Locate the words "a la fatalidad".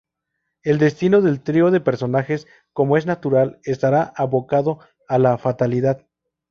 5.07-6.07